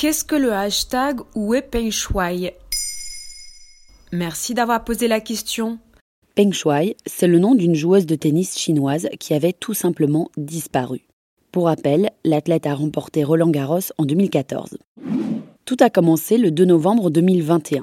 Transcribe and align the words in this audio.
Qu'est-ce 0.00 0.24
que 0.24 0.34
le 0.34 0.54
hashtag 0.54 1.20
Wu 1.34 1.60
Peng 1.60 1.90
Shuai 1.90 2.54
Merci 4.12 4.54
d'avoir 4.54 4.82
posé 4.82 5.08
la 5.08 5.20
question. 5.20 5.78
Peng 6.34 6.54
Shuai, 6.54 6.96
c'est 7.04 7.26
le 7.26 7.38
nom 7.38 7.54
d'une 7.54 7.74
joueuse 7.74 8.06
de 8.06 8.14
tennis 8.14 8.56
chinoise 8.56 9.10
qui 9.18 9.34
avait 9.34 9.52
tout 9.52 9.74
simplement 9.74 10.30
disparu. 10.38 11.02
Pour 11.52 11.66
rappel, 11.66 12.08
l'athlète 12.24 12.64
a 12.64 12.74
remporté 12.74 13.24
Roland 13.24 13.50
Garros 13.50 13.92
en 13.98 14.06
2014. 14.06 14.78
Tout 15.66 15.76
a 15.80 15.90
commencé 15.90 16.38
le 16.38 16.50
2 16.50 16.64
novembre 16.64 17.10
2021, 17.10 17.82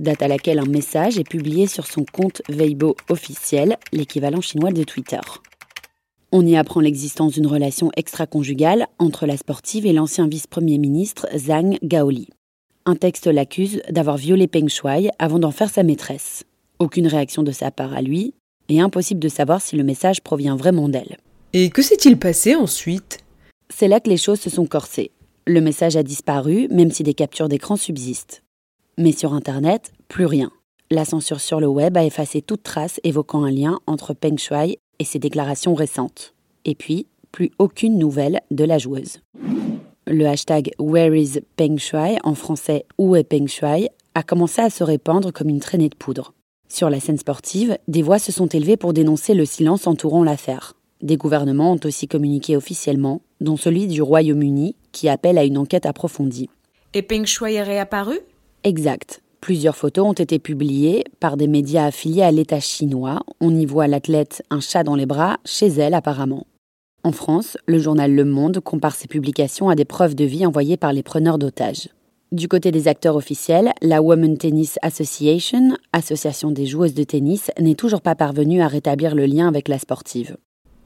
date 0.00 0.22
à 0.22 0.26
laquelle 0.26 0.58
un 0.58 0.66
message 0.66 1.16
est 1.16 1.30
publié 1.30 1.68
sur 1.68 1.86
son 1.86 2.04
compte 2.04 2.42
Weibo 2.48 2.96
officiel, 3.08 3.76
l'équivalent 3.92 4.40
chinois 4.40 4.72
de 4.72 4.82
Twitter. 4.82 5.20
On 6.34 6.46
y 6.46 6.56
apprend 6.56 6.80
l'existence 6.80 7.34
d'une 7.34 7.46
relation 7.46 7.90
extra-conjugale 7.94 8.86
entre 8.98 9.26
la 9.26 9.36
sportive 9.36 9.84
et 9.84 9.92
l'ancien 9.92 10.26
vice-premier 10.26 10.78
ministre 10.78 11.26
Zhang 11.36 11.76
Gaoli. 11.82 12.30
Un 12.86 12.96
texte 12.96 13.26
l'accuse 13.26 13.82
d'avoir 13.90 14.16
violé 14.16 14.46
Peng 14.46 14.66
Shuai 14.66 15.10
avant 15.18 15.38
d'en 15.38 15.50
faire 15.50 15.68
sa 15.68 15.82
maîtresse. 15.82 16.44
Aucune 16.78 17.06
réaction 17.06 17.42
de 17.42 17.52
sa 17.52 17.70
part 17.70 17.92
à 17.92 18.00
lui, 18.00 18.32
et 18.70 18.80
impossible 18.80 19.20
de 19.20 19.28
savoir 19.28 19.60
si 19.60 19.76
le 19.76 19.84
message 19.84 20.22
provient 20.22 20.56
vraiment 20.56 20.88
d'elle. 20.88 21.18
Et 21.52 21.68
que 21.68 21.82
s'est-il 21.82 22.18
passé 22.18 22.54
ensuite? 22.54 23.18
C'est 23.68 23.88
là 23.88 24.00
que 24.00 24.08
les 24.08 24.16
choses 24.16 24.40
se 24.40 24.48
sont 24.48 24.66
corsées. 24.66 25.10
Le 25.46 25.60
message 25.60 25.96
a 25.96 26.02
disparu, 26.02 26.66
même 26.70 26.92
si 26.92 27.02
des 27.02 27.12
captures 27.12 27.50
d'écran 27.50 27.76
subsistent. 27.76 28.42
Mais 28.96 29.12
sur 29.12 29.34
Internet, 29.34 29.92
plus 30.08 30.24
rien. 30.24 30.50
La 30.90 31.04
censure 31.04 31.40
sur 31.40 31.60
le 31.60 31.66
web 31.66 31.94
a 31.98 32.06
effacé 32.06 32.40
toute 32.40 32.62
trace 32.62 33.00
évoquant 33.04 33.44
un 33.44 33.50
lien 33.50 33.80
entre 33.86 34.14
Peng 34.14 34.38
Shuai 34.38 34.78
et 34.98 35.04
ses 35.04 35.18
déclarations 35.18 35.74
récentes. 35.74 36.34
Et 36.64 36.74
puis, 36.74 37.06
plus 37.32 37.50
aucune 37.58 37.98
nouvelle 37.98 38.40
de 38.50 38.64
la 38.64 38.78
joueuse. 38.78 39.20
Le 40.06 40.26
hashtag 40.26 40.72
Where 40.78 41.14
is 41.14 41.40
Peng 41.56 41.78
Shuai, 41.78 42.18
en 42.24 42.34
français 42.34 42.84
Où 42.98 43.16
est 43.16 43.24
Peng 43.24 43.46
Shuai, 43.46 43.90
a 44.14 44.22
commencé 44.22 44.60
à 44.60 44.70
se 44.70 44.84
répandre 44.84 45.32
comme 45.32 45.48
une 45.48 45.60
traînée 45.60 45.88
de 45.88 45.94
poudre. 45.94 46.34
Sur 46.68 46.90
la 46.90 47.00
scène 47.00 47.18
sportive, 47.18 47.78
des 47.88 48.02
voix 48.02 48.18
se 48.18 48.32
sont 48.32 48.46
élevées 48.46 48.76
pour 48.76 48.92
dénoncer 48.92 49.34
le 49.34 49.44
silence 49.44 49.86
entourant 49.86 50.24
l'affaire. 50.24 50.74
Des 51.02 51.16
gouvernements 51.16 51.72
ont 51.72 51.80
aussi 51.84 52.08
communiqué 52.08 52.56
officiellement, 52.56 53.22
dont 53.40 53.56
celui 53.56 53.86
du 53.86 54.02
Royaume-Uni, 54.02 54.76
qui 54.92 55.08
appelle 55.08 55.38
à 55.38 55.44
une 55.44 55.58
enquête 55.58 55.86
approfondie. 55.86 56.50
Et 56.94 57.02
Peng 57.02 57.24
Shuai 57.24 57.54
est 57.54 57.62
réapparu? 57.62 58.20
Exact. 58.64 59.21
Plusieurs 59.42 59.74
photos 59.74 60.06
ont 60.06 60.12
été 60.12 60.38
publiées 60.38 61.02
par 61.18 61.36
des 61.36 61.48
médias 61.48 61.86
affiliés 61.86 62.22
à 62.22 62.30
l'État 62.30 62.60
chinois. 62.60 63.24
On 63.40 63.52
y 63.52 63.66
voit 63.66 63.88
l'athlète 63.88 64.44
un 64.50 64.60
chat 64.60 64.84
dans 64.84 64.94
les 64.94 65.04
bras, 65.04 65.38
chez 65.44 65.66
elle 65.66 65.94
apparemment. 65.94 66.46
En 67.02 67.10
France, 67.10 67.58
le 67.66 67.80
journal 67.80 68.14
Le 68.14 68.24
Monde 68.24 68.60
compare 68.60 68.94
ces 68.94 69.08
publications 69.08 69.68
à 69.68 69.74
des 69.74 69.84
preuves 69.84 70.14
de 70.14 70.24
vie 70.24 70.46
envoyées 70.46 70.76
par 70.76 70.92
les 70.92 71.02
preneurs 71.02 71.38
d'otages. 71.38 71.88
Du 72.30 72.46
côté 72.46 72.70
des 72.70 72.86
acteurs 72.86 73.16
officiels, 73.16 73.72
la 73.82 74.00
Women 74.00 74.38
Tennis 74.38 74.78
Association, 74.80 75.76
association 75.92 76.52
des 76.52 76.66
joueuses 76.66 76.94
de 76.94 77.02
tennis, 77.02 77.50
n'est 77.58 77.74
toujours 77.74 78.00
pas 78.00 78.14
parvenue 78.14 78.62
à 78.62 78.68
rétablir 78.68 79.16
le 79.16 79.26
lien 79.26 79.48
avec 79.48 79.66
la 79.66 79.80
sportive. 79.80 80.36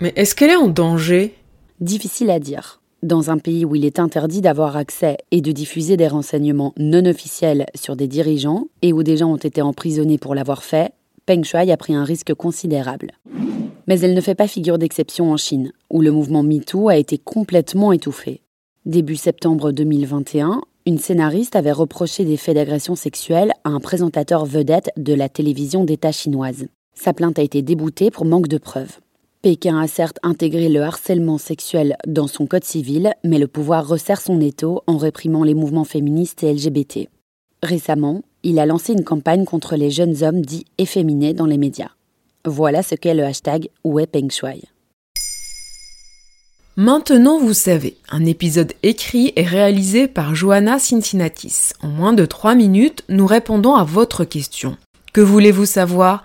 Mais 0.00 0.12
est-ce 0.16 0.34
qu'elle 0.34 0.50
est 0.50 0.56
en 0.56 0.66
danger? 0.66 1.36
Difficile 1.78 2.30
à 2.30 2.40
dire. 2.40 2.79
Dans 3.02 3.30
un 3.30 3.38
pays 3.38 3.64
où 3.64 3.74
il 3.74 3.86
est 3.86 3.98
interdit 3.98 4.42
d'avoir 4.42 4.76
accès 4.76 5.16
et 5.30 5.40
de 5.40 5.52
diffuser 5.52 5.96
des 5.96 6.06
renseignements 6.06 6.74
non 6.76 7.06
officiels 7.06 7.64
sur 7.74 7.96
des 7.96 8.08
dirigeants 8.08 8.66
et 8.82 8.92
où 8.92 9.02
des 9.02 9.16
gens 9.16 9.32
ont 9.32 9.36
été 9.36 9.62
emprisonnés 9.62 10.18
pour 10.18 10.34
l'avoir 10.34 10.62
fait, 10.62 10.92
Peng 11.24 11.42
Shuai 11.42 11.72
a 11.72 11.76
pris 11.78 11.94
un 11.94 12.04
risque 12.04 12.34
considérable. 12.34 13.12
Mais 13.86 14.00
elle 14.00 14.12
ne 14.12 14.20
fait 14.20 14.34
pas 14.34 14.46
figure 14.46 14.76
d'exception 14.76 15.32
en 15.32 15.38
Chine, 15.38 15.72
où 15.88 16.02
le 16.02 16.10
mouvement 16.10 16.42
MeToo 16.42 16.90
a 16.90 16.98
été 16.98 17.16
complètement 17.16 17.92
étouffé. 17.92 18.42
Début 18.84 19.16
septembre 19.16 19.72
2021, 19.72 20.60
une 20.84 20.98
scénariste 20.98 21.56
avait 21.56 21.72
reproché 21.72 22.26
des 22.26 22.36
faits 22.36 22.56
d'agression 22.56 22.96
sexuelle 22.96 23.52
à 23.64 23.70
un 23.70 23.80
présentateur 23.80 24.44
vedette 24.44 24.90
de 24.98 25.14
la 25.14 25.30
télévision 25.30 25.84
d'État 25.84 26.12
chinoise. 26.12 26.66
Sa 26.94 27.14
plainte 27.14 27.38
a 27.38 27.42
été 27.42 27.62
déboutée 27.62 28.10
pour 28.10 28.26
manque 28.26 28.48
de 28.48 28.58
preuves. 28.58 28.98
Pékin 29.42 29.80
a 29.80 29.88
certes 29.88 30.18
intégré 30.22 30.68
le 30.68 30.82
harcèlement 30.82 31.38
sexuel 31.38 31.96
dans 32.06 32.26
son 32.26 32.46
code 32.46 32.64
civil, 32.64 33.14
mais 33.24 33.38
le 33.38 33.48
pouvoir 33.48 33.88
resserre 33.88 34.20
son 34.20 34.38
étau 34.38 34.82
en 34.86 34.98
réprimant 34.98 35.44
les 35.44 35.54
mouvements 35.54 35.84
féministes 35.84 36.42
et 36.42 36.52
LGBT. 36.52 37.08
Récemment, 37.62 38.20
il 38.42 38.58
a 38.58 38.66
lancé 38.66 38.92
une 38.92 39.02
campagne 39.02 39.46
contre 39.46 39.76
les 39.76 39.90
jeunes 39.90 40.22
hommes 40.22 40.42
dits 40.42 40.66
efféminés 40.76 41.32
dans 41.32 41.46
les 41.46 41.56
médias. 41.56 41.92
Voilà 42.44 42.82
ce 42.82 42.94
qu'est 42.94 43.14
le 43.14 43.24
hashtag 43.24 43.70
Peng 43.82 44.30
Shuai. 44.30 44.60
Maintenant 46.76 47.38
vous 47.38 47.54
savez, 47.54 47.96
un 48.10 48.26
épisode 48.26 48.74
écrit 48.82 49.32
et 49.36 49.44
réalisé 49.44 50.06
par 50.06 50.34
Johanna 50.34 50.78
Cincinnatis. 50.78 51.70
En 51.82 51.88
moins 51.88 52.12
de 52.12 52.26
3 52.26 52.54
minutes, 52.54 53.04
nous 53.08 53.26
répondons 53.26 53.74
à 53.74 53.84
votre 53.84 54.24
question. 54.24 54.76
Que 55.14 55.22
voulez-vous 55.22 55.66
savoir? 55.66 56.24